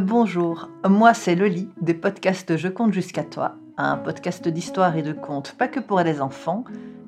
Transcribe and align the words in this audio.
Bonjour, 0.00 0.70
moi 0.88 1.14
c'est 1.14 1.36
Loli 1.36 1.68
des 1.80 1.94
podcasts 1.94 2.56
Je 2.56 2.66
compte 2.66 2.92
jusqu'à 2.92 3.22
toi, 3.22 3.54
un 3.76 3.96
podcast 3.96 4.48
d'histoire 4.48 4.96
et 4.96 5.02
de 5.02 5.12
contes 5.12 5.52
pas 5.52 5.68
que 5.68 5.78
pour 5.78 6.00
les 6.00 6.20
enfants, 6.20 6.64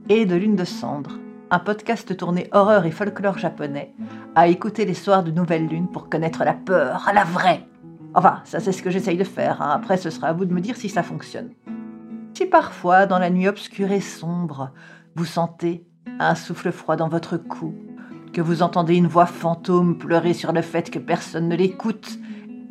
et 0.08 0.24
de 0.24 0.36
Lune 0.36 0.54
de 0.54 0.64
Cendre, 0.64 1.18
un 1.50 1.58
podcast 1.58 2.16
tourné 2.16 2.48
horreur 2.52 2.86
et 2.86 2.92
folklore 2.92 3.38
japonais, 3.38 3.92
à 4.36 4.46
écouter 4.46 4.84
les 4.84 4.94
soirs 4.94 5.24
de 5.24 5.32
Nouvelle 5.32 5.66
Lune 5.66 5.88
pour 5.88 6.08
connaître 6.08 6.44
la 6.44 6.54
peur, 6.54 7.10
la 7.12 7.24
vraie. 7.24 7.66
Enfin, 8.14 8.40
ça 8.44 8.60
c'est 8.60 8.70
ce 8.70 8.84
que 8.84 8.90
j'essaye 8.90 9.16
de 9.16 9.24
faire, 9.24 9.60
hein. 9.62 9.70
après 9.74 9.96
ce 9.96 10.10
sera 10.10 10.28
à 10.28 10.32
vous 10.32 10.44
de 10.44 10.54
me 10.54 10.60
dire 10.60 10.76
si 10.76 10.88
ça 10.88 11.02
fonctionne. 11.02 11.50
Si 12.34 12.46
parfois, 12.46 13.06
dans 13.06 13.18
la 13.18 13.30
nuit 13.30 13.48
obscure 13.48 13.90
et 13.90 14.00
sombre, 14.00 14.70
vous 15.16 15.24
sentez 15.24 15.84
un 16.20 16.36
souffle 16.36 16.70
froid 16.70 16.94
dans 16.94 17.08
votre 17.08 17.36
cou, 17.36 17.74
que 18.32 18.40
vous 18.40 18.62
entendez 18.62 18.94
une 18.94 19.08
voix 19.08 19.26
fantôme 19.26 19.98
pleurer 19.98 20.34
sur 20.34 20.52
le 20.52 20.62
fait 20.62 20.88
que 20.88 21.00
personne 21.00 21.48
ne 21.48 21.56
l'écoute, 21.56 22.18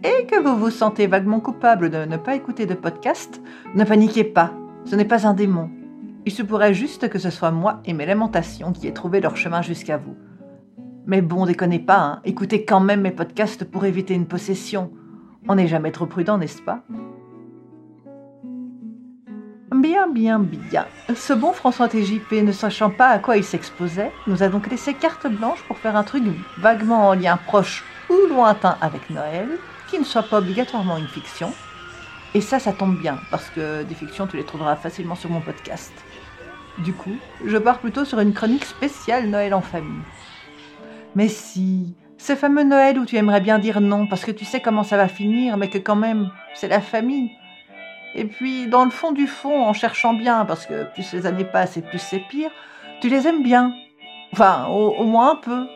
et 0.04 0.26
que 0.26 0.40
vous 0.40 0.58
vous 0.58 0.70
sentez 0.70 1.08
vaguement 1.08 1.40
coupable 1.40 1.90
de 1.90 2.06
ne 2.06 2.18
pas 2.18 2.36
écouter 2.36 2.66
de 2.66 2.74
podcast, 2.74 3.42
ne 3.74 3.84
paniquez 3.84 4.24
pas, 4.24 4.52
ce 4.86 4.96
n'est 4.96 5.06
pas 5.06 5.28
un 5.28 5.34
démon. 5.34 5.70
Il 6.26 6.32
se 6.32 6.44
pourrait 6.44 6.74
juste 6.74 7.10
que 7.10 7.20
ce 7.20 7.30
soit 7.30 7.52
moi 7.52 7.82
et 7.86 7.94
mes 7.94 8.06
lamentations 8.06 8.72
qui 8.72 8.88
aient 8.88 8.94
trouvé 8.94 9.22
leur 9.22 9.38
chemin 9.38 9.62
jusqu'à 9.62 9.98
vous. 9.98 10.16
Mais 11.06 11.22
bon, 11.22 11.46
déconnez 11.46 11.80
pas, 11.80 12.00
hein, 12.00 12.22
écoutez 12.26 12.66
quand 12.66 12.80
même 12.80 13.02
mes 13.02 13.12
podcasts 13.12 13.64
pour 13.64 13.86
éviter 13.86 14.16
une 14.16 14.26
possession. 14.26 14.92
On 15.48 15.56
n'est 15.56 15.68
jamais 15.68 15.92
trop 15.92 16.08
prudent, 16.08 16.40
n'est-ce 16.40 16.62
pas? 16.62 16.84
Bien, 19.72 20.08
bien, 20.08 20.40
bien. 20.40 20.86
Ce 21.16 21.34
bon 21.34 21.52
François 21.52 21.88
TJP, 21.88 22.44
ne 22.44 22.52
sachant 22.52 22.90
pas 22.90 23.10
à 23.10 23.20
quoi 23.20 23.38
il 23.38 23.44
s'exposait, 23.44 24.12
nous 24.26 24.42
a 24.42 24.48
donc 24.48 24.68
laissé 24.70 24.96
carte 24.96 25.28
blanche 25.28 25.62
pour 25.68 25.78
faire 25.78 25.96
un 25.96 26.04
truc 26.04 26.24
vaguement 26.58 27.10
en 27.10 27.14
lien 27.14 27.38
proche 27.38 27.84
ou 28.10 28.34
lointain 28.34 28.78
avec 28.82 29.10
Noël, 29.12 29.48
qui 29.90 30.00
ne 30.00 30.04
soit 30.04 30.24
pas 30.24 30.40
obligatoirement 30.40 30.98
une 30.98 31.08
fiction. 31.08 31.54
Et 32.34 32.42
ça, 32.42 32.60
ça 32.60 32.74
tombe 32.74 32.98
bien, 33.00 33.20
parce 33.32 33.50
que 33.50 33.84
des 33.84 33.96
fictions, 33.96 34.28
tu 34.28 34.36
les 34.36 34.44
trouveras 34.44 34.76
facilement 34.76 35.16
sur 35.16 35.30
mon 35.30 35.40
podcast. 35.40 35.94
Du 36.80 36.92
coup, 36.92 37.16
je 37.46 37.58
pars 37.58 37.80
plutôt 37.80 38.04
sur 38.04 38.20
une 38.20 38.34
chronique 38.34 38.66
spéciale 38.66 39.28
Noël 39.28 39.54
en 39.54 39.62
famille. 39.62 40.02
Mais 41.16 41.30
si, 41.30 41.96
ce 42.18 42.36
fameux 42.36 42.64
Noël 42.64 43.00
où 43.00 43.06
tu 43.06 43.16
aimerais 43.16 43.40
bien 43.40 43.60
dire 43.60 43.80
non, 43.80 44.08
parce 44.08 44.26
que 44.26 44.32
tu 44.32 44.44
sais 44.44 44.60
comment 44.60 44.84
ça 44.84 44.98
va 44.98 45.08
finir, 45.08 45.56
mais 45.56 45.70
que 45.70 45.78
quand 45.78 45.96
même, 45.96 46.30
c'est 46.54 46.68
la 46.68 46.82
famille. 46.82 47.32
Et 48.16 48.26
puis, 48.26 48.68
dans 48.68 48.84
le 48.84 48.92
fond 48.92 49.14
du 49.14 49.28
fond, 49.28 49.66
en 49.66 49.74
cherchant 49.74 50.14
bien, 50.14 50.44
parce 50.44 50.66
que 50.66 50.84
plus 50.94 51.14
les 51.14 51.26
années 51.26 51.46
passent 51.46 51.78
et 51.78 51.82
plus 51.82 52.00
c'est 52.00 52.24
pire, 52.30 52.52
tu 53.00 53.08
les 53.08 53.28
aimes 53.28 53.44
bien. 53.44 53.74
Enfin, 54.34 54.68
au, 54.68 54.90
au 54.90 55.06
moins 55.06 55.32
un 55.32 55.36
peu. 55.38 55.68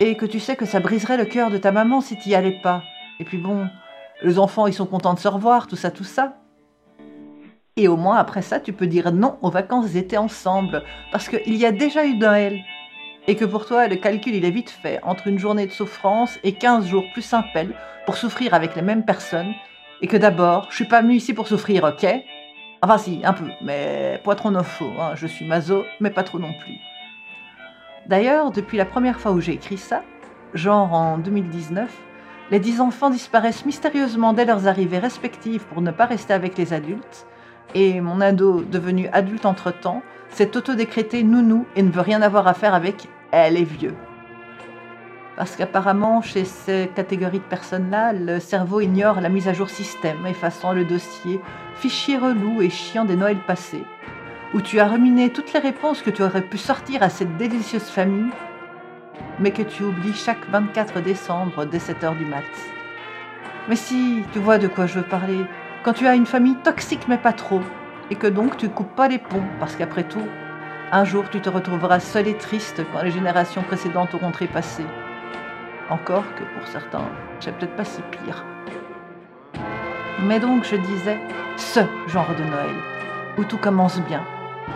Et 0.00 0.16
que 0.16 0.26
tu 0.26 0.40
sais 0.40 0.56
que 0.56 0.64
ça 0.64 0.80
briserait 0.80 1.16
le 1.16 1.26
cœur 1.26 1.50
de 1.50 1.58
ta 1.58 1.70
maman 1.70 2.00
si 2.00 2.18
tu 2.18 2.30
y 2.30 2.34
allais 2.34 2.58
pas. 2.62 2.82
Et 3.20 3.24
puis 3.24 3.38
bon, 3.38 3.68
les 4.22 4.38
enfants, 4.38 4.66
ils 4.66 4.72
sont 4.72 4.86
contents 4.86 5.14
de 5.14 5.18
se 5.18 5.28
revoir, 5.28 5.66
tout 5.66 5.76
ça, 5.76 5.90
tout 5.90 6.04
ça. 6.04 6.38
Et 7.76 7.86
au 7.86 7.96
moins 7.96 8.16
après 8.16 8.42
ça, 8.42 8.58
tu 8.58 8.72
peux 8.72 8.86
dire 8.86 9.12
non 9.12 9.38
aux 9.42 9.50
vacances 9.50 9.90
d'été 9.90 10.18
ensemble, 10.18 10.82
parce 11.12 11.28
qu'il 11.28 11.54
y 11.54 11.66
a 11.66 11.70
déjà 11.70 12.04
eu 12.04 12.16
Noël. 12.16 12.58
Et 13.28 13.36
que 13.36 13.44
pour 13.44 13.66
toi, 13.66 13.86
le 13.86 13.96
calcul, 13.96 14.34
il 14.34 14.44
est 14.44 14.50
vite 14.50 14.70
fait 14.70 15.00
entre 15.02 15.28
une 15.28 15.38
journée 15.38 15.66
de 15.66 15.72
souffrance 15.72 16.38
et 16.42 16.54
15 16.54 16.86
jours 16.86 17.04
plus 17.12 17.32
un 17.34 17.44
pour 18.06 18.16
souffrir 18.16 18.54
avec 18.54 18.74
les 18.74 18.82
mêmes 18.82 19.04
personnes. 19.04 19.52
Et 20.00 20.06
que 20.06 20.16
d'abord, 20.16 20.66
je 20.70 20.76
suis 20.76 20.86
pas 20.86 21.02
venu 21.02 21.14
ici 21.14 21.34
pour 21.34 21.46
souffrir, 21.46 21.84
ok? 21.84 22.06
Enfin 22.82 22.96
si, 22.96 23.20
un 23.22 23.34
peu, 23.34 23.44
mais 23.60 24.18
pas 24.24 24.34
trop 24.34 24.50
no 24.50 24.60
hein. 24.60 25.12
Je 25.14 25.26
suis 25.26 25.46
mazo, 25.46 25.84
mais 26.00 26.10
pas 26.10 26.22
trop 26.22 26.38
non 26.38 26.54
plus. 26.54 26.78
D'ailleurs, 28.06 28.50
depuis 28.50 28.78
la 28.78 28.86
première 28.86 29.20
fois 29.20 29.32
où 29.32 29.40
j'ai 29.40 29.52
écrit 29.52 29.76
ça, 29.76 30.02
genre 30.54 30.94
en 30.94 31.18
2019, 31.18 31.94
les 32.50 32.58
dix 32.58 32.80
enfants 32.80 33.10
disparaissent 33.10 33.64
mystérieusement 33.64 34.32
dès 34.32 34.44
leurs 34.44 34.66
arrivées 34.66 34.98
respectives 34.98 35.64
pour 35.66 35.82
ne 35.82 35.90
pas 35.90 36.06
rester 36.06 36.32
avec 36.32 36.58
les 36.58 36.72
adultes, 36.72 37.26
et 37.74 38.00
mon 38.00 38.20
ado, 38.20 38.62
devenu 38.62 39.08
adulte 39.12 39.46
entre-temps, 39.46 40.02
s'est 40.30 40.56
autodécrété 40.56 41.22
nounou 41.22 41.66
et 41.76 41.82
ne 41.82 41.90
veut 41.90 42.00
rien 42.00 42.22
avoir 42.22 42.48
à 42.48 42.54
faire 42.54 42.74
avec 42.74 43.08
elle 43.30 43.56
est 43.56 43.64
vieux. 43.64 43.94
Parce 45.36 45.56
qu'apparemment, 45.56 46.20
chez 46.20 46.44
ces 46.44 46.90
catégories 46.94 47.38
de 47.38 47.44
personnes-là, 47.44 48.12
le 48.12 48.40
cerveau 48.40 48.80
ignore 48.80 49.20
la 49.20 49.28
mise 49.28 49.48
à 49.48 49.52
jour 49.52 49.70
système, 49.70 50.26
effaçant 50.26 50.72
le 50.72 50.84
dossier, 50.84 51.40
fichier 51.76 52.18
relou 52.18 52.60
et 52.60 52.68
chiant 52.68 53.04
des 53.04 53.16
Noëls 53.16 53.44
passés, 53.46 53.84
où 54.52 54.60
tu 54.60 54.80
as 54.80 54.88
ruminé 54.88 55.30
toutes 55.30 55.52
les 55.52 55.60
réponses 55.60 56.02
que 56.02 56.10
tu 56.10 56.22
aurais 56.22 56.42
pu 56.42 56.58
sortir 56.58 57.02
à 57.02 57.08
cette 57.08 57.36
délicieuse 57.36 57.88
famille 57.88 58.30
mais 59.38 59.50
que 59.50 59.62
tu 59.62 59.82
oublies 59.82 60.14
chaque 60.14 60.48
24 60.50 61.00
décembre 61.00 61.64
dès 61.64 61.78
7h 61.78 62.16
du 62.16 62.24
mat. 62.24 62.44
Mais 63.68 63.76
si, 63.76 64.24
tu 64.32 64.38
vois 64.38 64.58
de 64.58 64.68
quoi 64.68 64.86
je 64.86 64.98
veux 64.98 65.06
parler, 65.06 65.44
quand 65.82 65.92
tu 65.92 66.06
as 66.06 66.14
une 66.14 66.26
famille 66.26 66.56
toxique 66.56 67.06
mais 67.08 67.18
pas 67.18 67.32
trop, 67.32 67.60
et 68.10 68.16
que 68.16 68.26
donc 68.26 68.56
tu 68.56 68.68
coupes 68.68 68.94
pas 68.94 69.08
les 69.08 69.18
ponts, 69.18 69.44
parce 69.58 69.76
qu'après 69.76 70.04
tout, 70.04 70.26
un 70.92 71.04
jour 71.04 71.24
tu 71.30 71.40
te 71.40 71.48
retrouveras 71.48 72.00
seul 72.00 72.28
et 72.28 72.36
triste 72.36 72.82
quand 72.92 73.02
les 73.02 73.10
générations 73.10 73.62
précédentes 73.62 74.14
auront 74.14 74.32
trépassé. 74.32 74.84
Encore 75.88 76.24
que 76.34 76.44
pour 76.58 76.66
certains, 76.66 77.08
c'est 77.38 77.56
peut-être 77.56 77.76
pas 77.76 77.84
si 77.84 78.02
pire. 78.10 78.44
Mais 80.22 80.40
donc 80.40 80.64
je 80.64 80.76
disais, 80.76 81.18
ce 81.56 81.80
genre 82.08 82.34
de 82.36 82.44
Noël, 82.44 82.76
où 83.38 83.44
tout 83.44 83.58
commence 83.58 84.00
bien, 84.00 84.22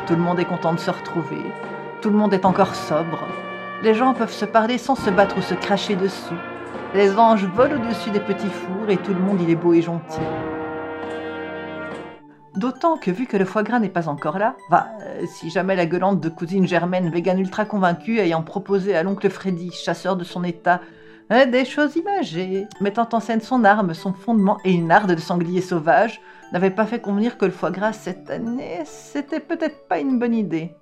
tout 0.07 0.15
le 0.15 0.23
monde 0.23 0.41
est 0.41 0.45
content 0.45 0.73
de 0.73 0.79
se 0.79 0.91
retrouver, 0.91 1.43
tout 2.01 2.11
le 2.11 2.17
monde 2.17 2.35
est 2.35 2.45
encore 2.45 2.75
sobre, 2.75 3.27
les 3.85 3.95
gens 3.95 4.15
peuvent 4.15 4.33
se 4.33 4.47
parler 4.47 4.79
sans 4.79 4.95
se 4.95 5.11
battre 5.11 5.37
ou 5.37 5.43
se 5.43 5.53
cracher 5.53 5.95
dessus. 5.95 6.35
Les 6.95 7.19
anges 7.19 7.45
volent 7.45 7.77
au-dessus 7.77 8.11
des 8.11 8.21
petits 8.21 8.49
fours 8.49 8.89
et 8.89 8.97
tout 8.97 9.13
le 9.13 9.21
monde 9.21 9.43
il 9.43 9.51
est 9.51 9.57
beau 9.57 9.75
et 9.75 9.83
gentil. 9.83 10.23
D'autant 12.57 12.97
que 12.97 13.11
vu 13.11 13.27
que 13.27 13.37
le 13.37 13.45
foie 13.45 13.63
gras 13.63 13.81
n'est 13.81 13.91
pas 13.91 14.09
encore 14.09 14.39
là, 14.39 14.57
va, 14.71 14.87
euh, 15.03 15.27
si 15.27 15.51
jamais 15.51 15.77
la 15.77 15.85
gueulante 15.85 16.21
de 16.21 16.31
cousine 16.31 16.67
Germaine, 16.67 17.11
vegan 17.11 17.39
ultra 17.39 17.67
convaincue, 17.67 18.21
ayant 18.21 18.43
proposé 18.43 18.97
à 18.97 19.03
l'oncle 19.03 19.29
Freddy, 19.29 19.71
chasseur 19.71 20.17
de 20.17 20.25
son 20.25 20.45
état, 20.45 20.81
euh, 21.31 21.45
des 21.45 21.67
choses 21.67 21.97
imagées, 21.97 22.67
mettant 22.81 23.09
en 23.13 23.21
scène 23.21 23.43
son 23.43 23.65
arme, 23.65 23.93
son 23.93 24.15
fondement 24.15 24.59
et 24.65 24.73
une 24.73 24.93
arde 24.93 25.15
de 25.15 25.21
sanglier 25.21 25.61
sauvage, 25.61 26.23
n'avait 26.53 26.71
pas 26.71 26.87
fait 26.87 27.01
convenir 27.01 27.37
que 27.37 27.45
le 27.45 27.51
foie 27.51 27.73
gras 27.73 27.93
cette 27.93 28.31
année, 28.31 28.81
c'était 28.87 29.41
peut-être 29.41 29.87
pas 29.89 29.99
une 29.99 30.19
bonne 30.19 30.35
idée. 30.35 30.75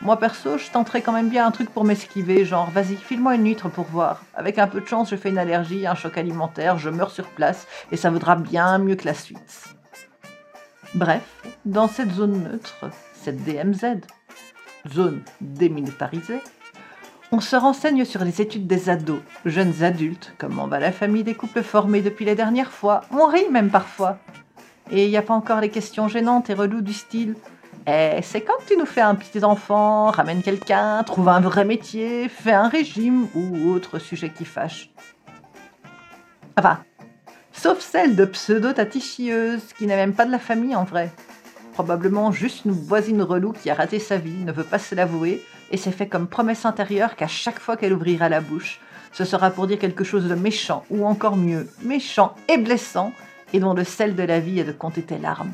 Moi 0.00 0.18
perso, 0.18 0.58
je 0.58 0.70
tenterais 0.70 1.02
quand 1.02 1.12
même 1.12 1.28
bien 1.28 1.46
un 1.46 1.50
truc 1.50 1.70
pour 1.70 1.84
m'esquiver, 1.84 2.44
genre 2.44 2.70
vas-y, 2.70 2.96
file-moi 2.96 3.36
une 3.36 3.46
huître 3.46 3.70
pour 3.70 3.84
voir. 3.84 4.22
Avec 4.34 4.58
un 4.58 4.66
peu 4.66 4.80
de 4.80 4.86
chance, 4.86 5.10
je 5.10 5.16
fais 5.16 5.28
une 5.28 5.38
allergie, 5.38 5.86
un 5.86 5.94
choc 5.94 6.18
alimentaire, 6.18 6.78
je 6.78 6.90
meurs 6.90 7.12
sur 7.12 7.26
place, 7.26 7.66
et 7.92 7.96
ça 7.96 8.10
vaudra 8.10 8.34
bien 8.34 8.78
mieux 8.78 8.96
que 8.96 9.04
la 9.04 9.14
suite. 9.14 9.74
Bref, 10.94 11.22
dans 11.64 11.88
cette 11.88 12.12
zone 12.12 12.42
neutre, 12.42 12.90
cette 13.14 13.44
DMZ, 13.44 14.00
zone 14.92 15.22
démilitarisée, 15.40 16.40
on 17.30 17.40
se 17.40 17.56
renseigne 17.56 18.04
sur 18.04 18.24
les 18.24 18.42
études 18.42 18.66
des 18.66 18.90
ados, 18.90 19.22
jeunes 19.46 19.82
adultes, 19.82 20.34
comment 20.36 20.66
va 20.66 20.80
la 20.80 20.92
famille 20.92 21.24
des 21.24 21.34
couples 21.34 21.62
formés 21.62 22.02
depuis 22.02 22.26
les 22.26 22.34
dernières 22.34 22.72
fois, 22.72 23.02
on 23.10 23.26
rit 23.26 23.48
même 23.50 23.70
parfois. 23.70 24.18
Et 24.90 25.04
il 25.04 25.10
n'y 25.10 25.16
a 25.16 25.22
pas 25.22 25.32
encore 25.32 25.60
les 25.60 25.70
questions 25.70 26.08
gênantes 26.08 26.50
et 26.50 26.54
reloues 26.54 26.82
du 26.82 26.92
style 26.92 27.36
eh, 27.86 28.20
c'est 28.22 28.42
quand 28.42 28.58
tu 28.66 28.76
nous 28.76 28.86
fais 28.86 29.00
un 29.00 29.14
petit 29.14 29.42
enfant, 29.44 30.10
ramène 30.10 30.42
quelqu'un, 30.42 31.02
trouve 31.02 31.28
un 31.28 31.40
vrai 31.40 31.64
métier, 31.64 32.28
fais 32.28 32.52
un 32.52 32.68
régime 32.68 33.26
ou 33.34 33.70
autre 33.70 33.98
sujet 33.98 34.30
qui 34.30 34.44
fâche. 34.44 34.90
Enfin, 36.56 36.78
sauf 37.52 37.80
celle 37.80 38.14
de 38.14 38.24
pseudo-tatichieuse 38.24 39.72
qui 39.76 39.86
n'est 39.86 39.96
même 39.96 40.14
pas 40.14 40.26
de 40.26 40.30
la 40.30 40.38
famille 40.38 40.76
en 40.76 40.84
vrai. 40.84 41.10
Probablement 41.72 42.30
juste 42.30 42.64
une 42.66 42.72
voisine 42.72 43.22
relou 43.22 43.52
qui 43.52 43.70
a 43.70 43.74
raté 43.74 43.98
sa 43.98 44.18
vie, 44.18 44.44
ne 44.44 44.52
veut 44.52 44.64
pas 44.64 44.78
se 44.78 44.94
l'avouer 44.94 45.42
et 45.70 45.76
s'est 45.76 45.90
fait 45.90 46.06
comme 46.06 46.28
promesse 46.28 46.66
intérieure 46.66 47.16
qu'à 47.16 47.26
chaque 47.26 47.58
fois 47.58 47.76
qu'elle 47.76 47.94
ouvrira 47.94 48.28
la 48.28 48.40
bouche, 48.40 48.80
ce 49.12 49.24
sera 49.24 49.50
pour 49.50 49.66
dire 49.66 49.78
quelque 49.78 50.04
chose 50.04 50.28
de 50.28 50.34
méchant 50.34 50.84
ou 50.90 51.06
encore 51.06 51.36
mieux, 51.36 51.68
méchant 51.82 52.34
et 52.48 52.58
blessant 52.58 53.12
et 53.52 53.60
dont 53.60 53.74
le 53.74 53.84
sel 53.84 54.14
de 54.14 54.22
la 54.22 54.38
vie 54.38 54.60
est 54.60 54.64
de 54.64 54.72
compter 54.72 55.02
tes 55.02 55.18
larmes. 55.18 55.52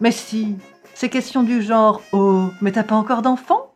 Mais 0.00 0.12
si, 0.12 0.56
ces 0.94 1.08
questions 1.08 1.42
du 1.42 1.62
genre 1.62 2.02
Oh, 2.12 2.48
mais 2.60 2.72
t'as 2.72 2.82
pas 2.82 2.94
encore 2.94 3.22
d'enfant? 3.22 3.72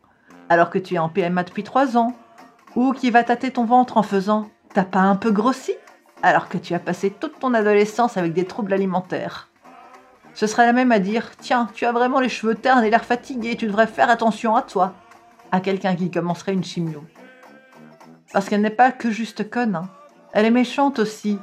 Alors 0.49 0.69
que 0.69 0.79
tu 0.79 0.95
es 0.95 0.99
en 0.99 1.09
PMA 1.09 1.43
depuis 1.43 1.63
trois 1.63 1.97
ans. 1.97 2.13
Ou 2.75 2.93
qui 2.93 3.11
va 3.11 3.23
tâter 3.23 3.51
ton 3.51 3.65
ventre 3.65 3.97
en 3.97 4.03
faisant 4.03 4.49
T'as 4.73 4.83
pas 4.83 4.99
un 4.99 5.15
peu 5.15 5.31
grossi? 5.31 5.73
Alors 6.23 6.49
que 6.49 6.57
tu 6.57 6.73
as 6.73 6.79
passé 6.79 7.09
toute 7.09 7.39
ton 7.39 7.53
adolescence 7.53 8.17
avec 8.17 8.33
des 8.33 8.45
troubles 8.45 8.73
alimentaires. 8.73 9.49
Ce 10.33 10.47
serait 10.47 10.65
la 10.65 10.73
même 10.73 10.91
à 10.91 10.99
dire 10.99 11.31
Tiens, 11.37 11.69
tu 11.73 11.85
as 11.85 11.91
vraiment 11.91 12.19
les 12.19 12.29
cheveux 12.29 12.55
ternes 12.55 12.83
et 12.83 12.89
l'air 12.89 13.05
fatigué, 13.05 13.55
tu 13.55 13.67
devrais 13.67 13.87
faire 13.87 14.09
attention 14.09 14.55
à 14.55 14.61
toi. 14.61 14.93
À 15.51 15.59
quelqu'un 15.59 15.95
qui 15.95 16.11
commencerait 16.11 16.53
une 16.53 16.63
chimio. 16.63 17.03
Parce 18.33 18.49
qu'elle 18.49 18.61
n'est 18.61 18.69
pas 18.69 18.91
que 18.91 19.09
juste 19.09 19.49
conne, 19.49 19.75
hein. 19.75 19.89
elle 20.33 20.45
est 20.45 20.51
méchante 20.51 20.99
aussi. 20.99 21.39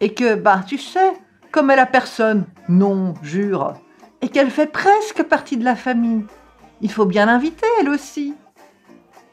Et 0.00 0.14
que, 0.14 0.34
bah, 0.34 0.60
tu 0.66 0.78
sais, 0.78 1.12
comme 1.50 1.70
elle 1.70 1.78
a 1.78 1.86
personne. 1.86 2.44
Non, 2.68 3.14
jure 3.22 3.74
et 4.22 4.28
qu'elle 4.28 4.50
fait 4.50 4.66
presque 4.66 5.24
partie 5.24 5.56
de 5.56 5.64
la 5.64 5.76
famille. 5.76 6.24
Il 6.80 6.90
faut 6.90 7.04
bien 7.04 7.26
l'inviter, 7.26 7.66
elle 7.80 7.90
aussi. 7.90 8.34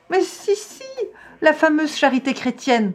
Mais 0.10 0.22
si, 0.22 0.56
si, 0.56 0.84
la 1.42 1.54
fameuse 1.54 1.96
charité 1.96 2.34
chrétienne. 2.34 2.94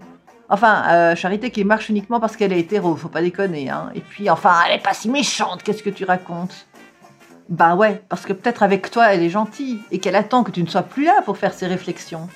Enfin, 0.48 0.84
euh, 0.90 1.16
Charité 1.16 1.50
qui 1.50 1.64
marche 1.64 1.88
uniquement 1.88 2.20
parce 2.20 2.36
qu'elle 2.36 2.52
est 2.52 2.60
hétéro, 2.60 2.94
faut 2.96 3.08
pas 3.08 3.22
déconner. 3.22 3.70
Hein. 3.70 3.90
Et 3.94 4.00
puis, 4.00 4.28
enfin, 4.28 4.54
elle 4.66 4.78
est 4.78 4.82
pas 4.82 4.92
si 4.92 5.08
méchante, 5.08 5.62
qu'est-ce 5.62 5.82
que 5.82 5.90
tu 5.90 6.04
racontes? 6.04 6.66
Bah 7.48 7.74
ouais, 7.76 8.02
parce 8.08 8.26
que 8.26 8.32
peut-être 8.32 8.62
avec 8.62 8.90
toi, 8.90 9.12
elle 9.12 9.22
est 9.22 9.30
gentille 9.30 9.80
et 9.90 9.98
qu'elle 9.98 10.16
attend 10.16 10.44
que 10.44 10.50
tu 10.50 10.62
ne 10.62 10.68
sois 10.68 10.82
plus 10.82 11.04
là 11.04 11.22
pour 11.24 11.38
faire 11.38 11.54
ses 11.54 11.66
réflexions. 11.66 12.28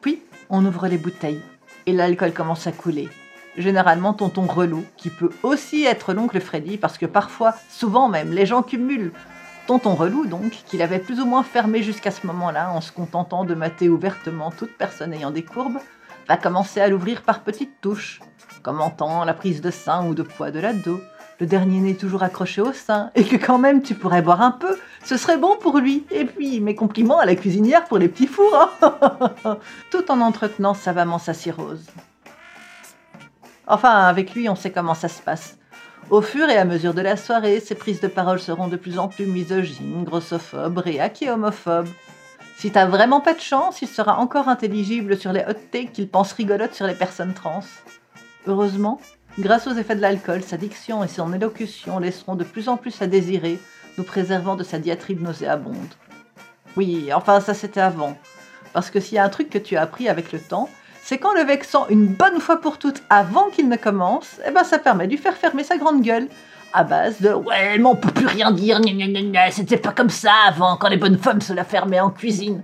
Puis, 0.00 0.22
on 0.50 0.64
ouvre 0.64 0.86
les 0.86 0.98
bouteilles 0.98 1.42
et 1.86 1.92
l'alcool 1.92 2.32
commence 2.32 2.66
à 2.66 2.72
couler. 2.72 3.08
Généralement, 3.58 4.12
tonton 4.12 4.46
relou, 4.46 4.84
qui 4.96 5.10
peut 5.10 5.30
aussi 5.42 5.84
être 5.84 6.12
l'oncle 6.14 6.40
Freddy, 6.40 6.78
parce 6.78 6.96
que 6.96 7.06
parfois, 7.06 7.54
souvent 7.68 8.08
même, 8.08 8.32
les 8.32 8.46
gens 8.46 8.62
cumulent. 8.62 9.12
Tonton 9.66 9.96
relou, 9.96 10.26
donc, 10.26 10.52
qu'il 10.66 10.80
avait 10.80 11.00
plus 11.00 11.18
ou 11.18 11.26
moins 11.26 11.42
fermé 11.42 11.82
jusqu'à 11.82 12.12
ce 12.12 12.24
moment-là, 12.28 12.70
en 12.70 12.80
se 12.80 12.92
contentant 12.92 13.44
de 13.44 13.54
mater 13.54 13.88
ouvertement 13.88 14.52
toute 14.52 14.78
personne 14.78 15.12
ayant 15.12 15.32
des 15.32 15.42
courbes, 15.42 15.78
va 16.28 16.36
commencer 16.36 16.80
à 16.80 16.86
l'ouvrir 16.86 17.22
par 17.22 17.40
petites 17.40 17.80
touches, 17.80 18.20
commentant 18.62 19.24
la 19.24 19.34
prise 19.34 19.60
de 19.60 19.72
sein 19.72 20.06
ou 20.06 20.14
de 20.14 20.22
poids 20.22 20.52
de 20.52 20.60
l'ado, 20.60 21.00
le 21.40 21.46
dernier 21.46 21.80
nez 21.80 21.96
toujours 21.96 22.22
accroché 22.22 22.60
au 22.60 22.72
sein, 22.72 23.10
et 23.16 23.24
que 23.24 23.36
quand 23.36 23.58
même 23.58 23.82
tu 23.82 23.94
pourrais 23.94 24.22
boire 24.22 24.42
un 24.42 24.52
peu, 24.52 24.78
ce 25.04 25.16
serait 25.16 25.36
bon 25.36 25.56
pour 25.56 25.78
lui. 25.78 26.06
Et 26.12 26.24
puis, 26.24 26.60
mes 26.60 26.76
compliments 26.76 27.18
à 27.18 27.26
la 27.26 27.34
cuisinière 27.34 27.86
pour 27.86 27.98
les 27.98 28.08
petits 28.08 28.28
fours, 28.28 28.70
hein. 28.82 29.58
tout 29.90 30.12
en 30.12 30.20
entretenant 30.20 30.74
savamment 30.74 31.18
sa 31.18 31.34
cirrhose. 31.34 31.86
Enfin, 33.70 34.06
avec 34.06 34.34
lui, 34.34 34.48
on 34.48 34.56
sait 34.56 34.70
comment 34.70 34.94
ça 34.94 35.08
se 35.08 35.20
passe. 35.20 35.58
Au 36.08 36.22
fur 36.22 36.48
et 36.48 36.56
à 36.56 36.64
mesure 36.64 36.94
de 36.94 37.02
la 37.02 37.18
soirée, 37.18 37.60
ses 37.60 37.74
prises 37.74 38.00
de 38.00 38.08
parole 38.08 38.40
seront 38.40 38.66
de 38.66 38.76
plus 38.76 38.98
en 38.98 39.08
plus 39.08 39.26
misogynes, 39.26 40.04
grossophobes, 40.04 40.78
réac 40.78 41.20
et 41.20 41.30
homophobes. 41.30 41.88
Si 42.56 42.70
t'as 42.72 42.86
vraiment 42.86 43.20
pas 43.20 43.34
de 43.34 43.40
chance, 43.40 43.82
il 43.82 43.88
sera 43.88 44.18
encore 44.18 44.48
intelligible 44.48 45.18
sur 45.18 45.34
les 45.34 45.44
hot 45.46 45.60
takes 45.70 45.92
qu'il 45.92 46.08
pense 46.08 46.32
rigolotes 46.32 46.74
sur 46.74 46.86
les 46.86 46.94
personnes 46.94 47.34
trans. 47.34 47.60
Heureusement, 48.46 49.00
grâce 49.38 49.66
aux 49.66 49.74
effets 49.74 49.96
de 49.96 50.00
l'alcool, 50.00 50.42
sa 50.42 50.56
diction 50.56 51.04
et 51.04 51.08
son 51.08 51.34
élocution 51.34 51.98
laisseront 51.98 52.36
de 52.36 52.44
plus 52.44 52.70
en 52.70 52.78
plus 52.78 53.02
à 53.02 53.06
désirer, 53.06 53.60
nous 53.98 54.04
préservant 54.04 54.56
de 54.56 54.64
sa 54.64 54.78
diatribe 54.78 55.20
nauséabonde. 55.20 55.76
Oui, 56.76 57.12
enfin 57.12 57.40
ça 57.40 57.52
c'était 57.52 57.80
avant. 57.80 58.16
Parce 58.72 58.90
que 58.90 58.98
s'il 58.98 59.16
y 59.16 59.18
a 59.18 59.24
un 59.24 59.28
truc 59.28 59.50
que 59.50 59.58
tu 59.58 59.76
as 59.76 59.82
appris 59.82 60.08
avec 60.08 60.32
le 60.32 60.40
temps, 60.40 60.70
c'est 61.08 61.16
qu'en 61.16 61.32
le 61.32 61.40
vexant 61.40 61.86
une 61.88 62.06
bonne 62.06 62.38
fois 62.38 62.60
pour 62.60 62.76
toutes 62.76 63.02
avant 63.08 63.48
qu'il 63.48 63.70
ne 63.70 63.76
commence, 63.76 64.42
eh 64.46 64.50
ben 64.50 64.62
ça 64.62 64.78
permet 64.78 65.06
de 65.06 65.12
lui 65.12 65.16
faire 65.16 65.38
fermer 65.38 65.64
sa 65.64 65.78
grande 65.78 66.02
gueule, 66.02 66.28
à 66.74 66.84
base 66.84 67.22
de 67.22 67.32
ouais 67.32 67.78
mais 67.78 67.86
on 67.86 67.96
peut 67.96 68.10
plus 68.10 68.26
rien 68.26 68.52
dire, 68.52 68.78
c'était 69.50 69.78
pas 69.78 69.92
comme 69.92 70.10
ça 70.10 70.34
avant 70.46 70.76
quand 70.76 70.90
les 70.90 70.98
bonnes 70.98 71.16
femmes 71.16 71.40
se 71.40 71.54
la 71.54 71.64
fermaient 71.64 71.98
en 71.98 72.10
cuisine. 72.10 72.62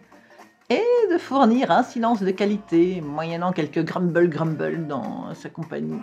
Et 0.68 0.84
de 1.10 1.16
fournir 1.16 1.70
un 1.70 1.82
silence 1.82 2.22
de 2.22 2.30
qualité, 2.32 3.00
moyennant 3.00 3.52
quelques 3.52 3.82
grumble 3.82 4.28
grumble 4.28 4.86
dans 4.86 5.32
sa 5.32 5.48
compagnie. 5.48 6.02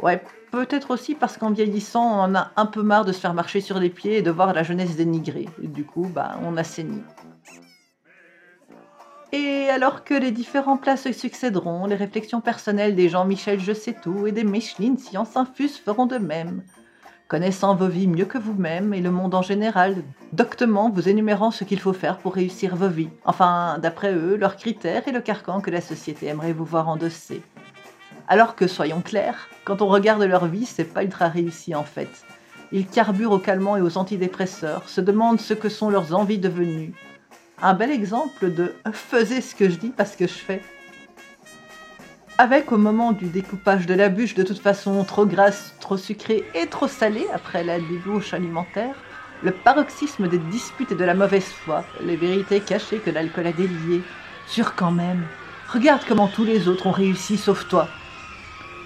Ouais, 0.00 0.22
peut-être 0.52 0.92
aussi 0.92 1.16
parce 1.16 1.36
qu'en 1.36 1.50
vieillissant, 1.50 2.28
on 2.30 2.36
a 2.36 2.52
un 2.54 2.66
peu 2.66 2.82
marre 2.82 3.04
de 3.04 3.12
se 3.12 3.18
faire 3.18 3.34
marcher 3.34 3.60
sur 3.60 3.80
les 3.80 3.90
pieds 3.90 4.18
et 4.18 4.22
de 4.22 4.30
voir 4.30 4.52
la 4.52 4.62
jeunesse 4.62 4.94
dénigrée. 4.94 5.48
Du 5.58 5.84
coup, 5.84 6.08
bah, 6.14 6.36
on 6.44 6.56
assainit. 6.56 7.02
Et 9.36 9.68
alors 9.68 10.04
que 10.04 10.14
les 10.14 10.30
différents 10.30 10.76
plats 10.76 10.96
se 10.96 11.10
succéderont, 11.10 11.86
les 11.86 11.96
réflexions 11.96 12.40
personnelles 12.40 12.94
des 12.94 13.08
Jean-Michel 13.08 13.58
Je 13.58 13.72
sais 13.72 13.96
tout 14.00 14.28
et 14.28 14.32
des 14.32 14.44
Micheline 14.44 14.96
Science 14.96 15.36
Infuse 15.36 15.76
feront 15.76 16.06
de 16.06 16.18
même 16.18 16.62
connaissant 17.26 17.74
vos 17.74 17.88
vies 17.88 18.06
mieux 18.06 18.26
que 18.26 18.38
vous-même 18.38 18.94
et 18.94 19.00
le 19.00 19.10
monde 19.10 19.34
en 19.34 19.42
général, 19.42 19.96
doctement 20.32 20.88
vous 20.88 21.08
énumérant 21.08 21.50
ce 21.50 21.64
qu'il 21.64 21.80
faut 21.80 21.92
faire 21.92 22.18
pour 22.18 22.34
réussir 22.34 22.76
vos 22.76 22.86
vies, 22.86 23.08
enfin, 23.24 23.78
d'après 23.82 24.14
eux, 24.14 24.36
leurs 24.36 24.56
critères 24.56 25.08
et 25.08 25.10
le 25.10 25.20
carcan 25.20 25.60
que 25.60 25.72
la 25.72 25.80
société 25.80 26.26
aimerait 26.26 26.52
vous 26.52 26.64
voir 26.64 26.88
endosser. 26.88 27.42
Alors 28.28 28.54
que, 28.54 28.68
soyons 28.68 29.00
clairs, 29.00 29.48
quand 29.64 29.82
on 29.82 29.88
regarde 29.88 30.22
leur 30.22 30.46
vie, 30.46 30.64
c'est 30.64 30.84
pas 30.84 31.02
ultra 31.02 31.26
réussi 31.26 31.74
en 31.74 31.82
fait. 31.82 32.24
Ils 32.70 32.86
carburent 32.86 33.32
aux 33.32 33.40
calmants 33.40 33.76
et 33.76 33.82
aux 33.82 33.98
antidépresseurs, 33.98 34.88
se 34.88 35.00
demandent 35.00 35.40
ce 35.40 35.54
que 35.54 35.68
sont 35.68 35.90
leurs 35.90 36.14
envies 36.14 36.38
devenues. 36.38 36.94
Un 37.62 37.74
bel 37.74 37.90
exemple 37.90 38.52
de 38.52 38.74
faisais 38.92 39.40
ce 39.40 39.54
que 39.54 39.70
je 39.70 39.76
dis 39.76 39.92
parce 39.96 40.16
que 40.16 40.26
je 40.26 40.32
fais 40.32 40.62
avec 42.36 42.72
au 42.72 42.78
moment 42.78 43.12
du 43.12 43.26
découpage 43.26 43.86
de 43.86 43.94
la 43.94 44.08
bûche 44.08 44.34
de 44.34 44.42
toute 44.42 44.58
façon 44.58 45.04
trop 45.04 45.24
grasse, 45.24 45.72
trop 45.78 45.96
sucrée 45.96 46.42
et 46.54 46.66
trop 46.66 46.88
salée 46.88 47.26
après 47.32 47.62
la 47.62 47.78
débauche 47.78 48.34
alimentaire, 48.34 48.96
le 49.44 49.52
paroxysme 49.52 50.26
des 50.26 50.38
disputes 50.38 50.90
et 50.90 50.96
de 50.96 51.04
la 51.04 51.14
mauvaise 51.14 51.44
foi, 51.44 51.84
les 52.00 52.16
vérités 52.16 52.58
cachées 52.60 52.98
que 52.98 53.10
l'alcool 53.10 53.46
a 53.46 53.52
déliées. 53.52 54.02
Sur 54.48 54.74
quand 54.74 54.90
même. 54.90 55.24
Regarde 55.72 56.02
comment 56.08 56.26
tous 56.26 56.44
les 56.44 56.66
autres 56.66 56.88
ont 56.88 56.92
réussi 56.92 57.36
sauf 57.36 57.68
toi. 57.68 57.88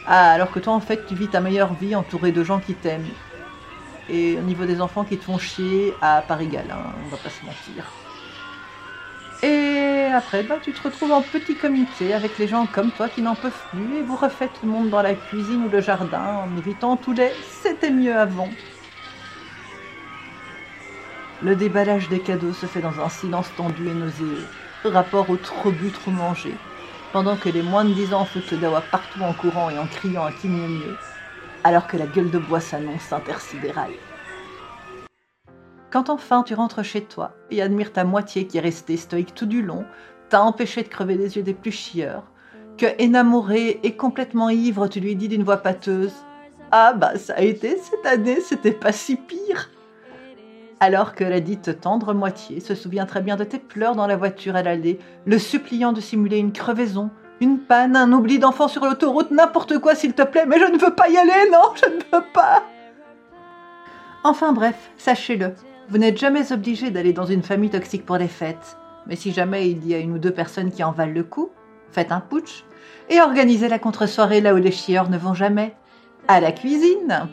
Ah, 0.07 0.31
alors 0.31 0.51
que 0.51 0.59
toi 0.59 0.75
en 0.75 0.81
fait 0.81 1.07
tu 1.07 1.15
vis 1.15 1.29
ta 1.29 1.41
meilleure 1.41 1.73
vie 1.73 1.97
entourée 1.97 2.33
de 2.33 2.45
gens 2.45 2.61
qui 2.61 2.75
t'aiment. 2.75 3.09
Et 4.11 4.37
au 4.37 4.43
niveau 4.43 4.67
des 4.67 4.83
enfants 4.83 5.05
qui 5.05 5.17
te 5.17 5.25
font 5.25 5.39
chier, 5.39 5.95
à 6.03 6.23
part 6.23 6.41
égal, 6.41 6.67
hein, 6.71 6.93
on 7.05 7.09
va 7.09 7.17
pas 7.17 7.31
se 7.31 7.45
mentir. 7.45 7.85
Et 10.09 10.11
après, 10.11 10.43
bah, 10.43 10.59
tu 10.59 10.73
te 10.73 10.81
retrouves 10.83 11.13
en 11.13 11.23
petit 11.23 11.57
comité 11.57 12.13
avec 12.15 12.39
les 12.39 12.49
gens 12.49 12.67
comme 12.67 12.93
toi 12.93 13.09
qui 13.09 13.23
n'en 13.23 13.37
peuvent 13.37 13.69
plus 13.69 13.95
et 13.97 14.03
vous 14.03 14.17
refaites 14.17 14.63
le 14.63 14.69
monde 14.69 14.91
dans 14.91 15.03
la 15.03 15.15
cuisine 15.15 15.63
ou 15.63 15.69
le 15.69 15.81
jardin 15.81 16.35
en 16.37 16.57
évitant 16.57 16.97
tous 16.97 17.13
les 17.13 17.37
c'était 17.43 17.91
mieux 17.93 18.17
avant. 18.17 18.59
Le 21.41 21.57
déballage 21.57 22.09
des 22.09 22.23
cadeaux 22.23 22.53
se 22.53 22.67
fait 22.67 22.81
dans 22.81 23.01
un 23.01 23.09
silence 23.09 23.53
tendu 23.55 23.89
et 23.89 23.95
nauséeux, 23.95 24.53
rapport 24.85 25.31
au 25.31 25.37
trop 25.37 25.73
bu, 25.73 25.91
trop 25.93 26.11
mangé, 26.13 26.65
pendant 27.11 27.37
que 27.39 27.49
les 27.49 27.63
moins 27.63 27.85
de 27.85 27.93
dix 27.93 28.13
ans 28.13 28.25
foutent 28.25 28.51
le 28.53 28.59
dawa 28.59 28.83
partout 28.91 29.23
en 29.23 29.35
courant 29.35 29.69
et 29.71 29.79
en 29.79 29.89
criant 29.89 30.25
à 30.25 30.33
qui 30.33 30.49
mieux 30.49 30.69
mieux, 30.69 31.01
alors 31.65 31.87
que 31.89 31.97
la 31.97 32.09
gueule 32.09 32.31
de 32.31 32.39
bois 32.39 32.61
s'annonce 32.61 33.13
intersidérale. 33.13 33.99
Quand 35.91 36.11
enfin 36.11 36.43
tu 36.43 36.55
rentres 36.55 36.85
chez 36.85 37.03
toi 37.03 37.33
et 37.51 37.63
admires 37.63 37.93
ta 37.93 38.05
moitié 38.05 38.47
qui 38.47 38.59
est 38.59 38.63
restée 38.63 38.97
stoïque 38.97 39.35
tout 39.35 39.47
du 39.47 39.63
long, 39.63 39.85
t'as 40.29 40.41
empêché 40.41 40.83
de 40.83 40.89
crever 40.89 41.17
les 41.17 41.37
yeux 41.37 41.43
des 41.43 41.55
plus 41.55 41.73
chieurs, 41.73 42.25
que 42.77 42.87
énamoré 42.99 43.81
et 43.83 43.97
complètement 43.97 44.51
ivre, 44.51 44.89
tu 44.89 45.01
lui 45.01 45.17
dis 45.17 45.29
d'une 45.29 45.45
voix 45.45 45.57
pâteuse 45.59 46.15
Ah 46.71 46.93
bah 46.93 47.17
ça 47.17 47.35
a 47.35 47.41
été 47.41 47.79
cette 47.79 48.05
année, 48.07 48.41
c'était 48.41 48.73
pas 48.73 48.93
si 48.93 49.17
pire 49.17 49.71
alors 50.81 51.15
que 51.15 51.25
la 51.25 51.41
dite 51.41 51.81
tendre 51.81 52.15
moitié 52.15 52.61
se 52.61 52.75
souvient 52.75 53.07
très 53.07 53.21
bien 53.21 53.37
de 53.37 53.45
tes 53.45 53.59
pleurs 53.59 53.97
dans 53.97 54.07
la 54.07 54.17
voiture 54.17 54.57
à 54.57 54.63
l'allée, 54.63 54.99
le 55.27 55.39
suppliant 55.39 55.93
de 55.93 56.01
simuler 56.01 56.39
une 56.39 56.53
crevaison, 56.53 57.11
une 57.41 57.59
panne, 57.59 57.97
un 57.97 58.13
oubli 58.13 58.39
d'enfant 58.39 58.69
sur 58.69 58.85
l'autoroute, 58.85 59.31
n'importe 59.31 59.79
quoi 59.79 59.95
s'il 59.95 60.15
te 60.15 60.23
plaît, 60.23 60.47
mais 60.47 60.59
je 60.59 60.67
ne 60.67 60.79
veux 60.79 60.95
pas 60.95 61.09
y 61.09 61.17
aller, 61.17 61.51
non, 61.51 61.73
je 61.75 61.91
ne 61.91 62.01
veux 62.13 62.27
pas. 62.33 62.63
Enfin 64.25 64.53
bref, 64.53 64.91
sachez-le, 64.97 65.55
vous 65.89 65.99
n'êtes 65.99 66.19
jamais 66.19 66.53
obligé 66.53 66.91
d'aller 66.91 67.13
dans 67.13 67.25
une 67.25 67.43
famille 67.43 67.71
toxique 67.71 68.05
pour 68.05 68.19
les 68.19 68.29
fêtes. 68.29 68.77
Mais 69.07 69.17
si 69.17 69.33
jamais 69.33 69.71
il 69.71 69.87
y 69.87 69.95
a 69.95 69.99
une 69.99 70.13
ou 70.13 70.19
deux 70.19 70.33
personnes 70.33 70.71
qui 70.71 70.85
en 70.85 70.93
valent 70.93 71.15
le 71.15 71.25
coup, 71.25 71.51
faites 71.91 72.13
un 72.13 72.21
putsch 72.21 72.65
et 73.09 73.21
organisez 73.21 73.69
la 73.69 73.79
contre-soirée 73.79 74.43
là 74.43 74.55
où 74.55 74.59
les 74.59 74.71
chieurs 74.71 75.09
ne 75.09 75.17
vont 75.17 75.35
jamais. 75.35 75.75
À 76.27 76.41
la 76.41 76.53
cuisine! 76.53 77.29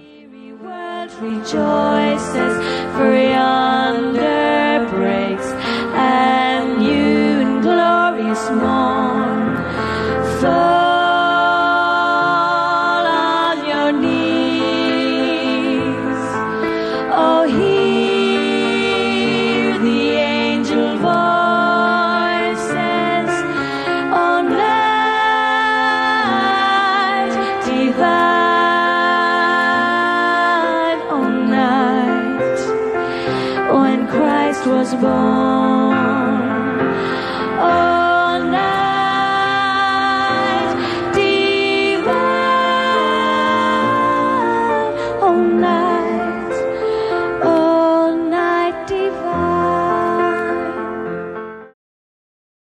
long. 35.15 36.14